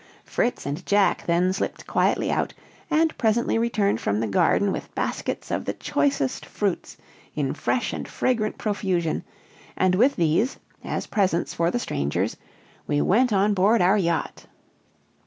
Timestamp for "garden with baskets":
4.25-5.51